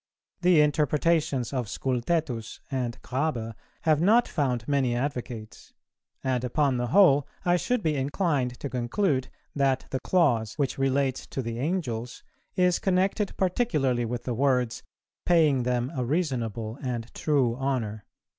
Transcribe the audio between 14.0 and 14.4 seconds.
with the